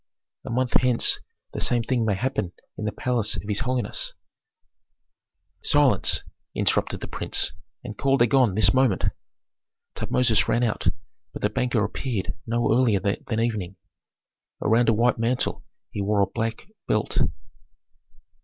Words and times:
A 0.45 0.49
month 0.49 0.73
hence 0.81 1.19
the 1.53 1.61
same 1.61 1.83
thing 1.83 2.05
may 2.05 2.15
happen 2.15 2.53
in 2.75 2.85
the 2.85 2.91
palace 2.91 3.35
of 3.35 3.43
his 3.47 3.59
holiness" 3.59 4.15
"Silence!" 5.63 6.23
interrupted 6.55 7.01
the 7.01 7.07
prince, 7.07 7.51
"and 7.83 7.95
call 7.95 8.17
Dagon 8.17 8.55
this 8.55 8.73
moment." 8.73 9.03
Tutmosis 9.93 10.47
ran 10.47 10.63
out, 10.63 10.87
but 11.33 11.43
the 11.43 11.51
banker 11.51 11.83
appeared 11.83 12.33
no 12.47 12.71
earlier 12.73 12.99
than 12.99 13.39
evening. 13.39 13.75
Around 14.59 14.89
a 14.89 14.93
white 14.93 15.19
mantle 15.19 15.63
he 15.91 16.01
wore 16.01 16.21
a 16.21 16.25
black 16.25 16.65
belt. 16.87 17.19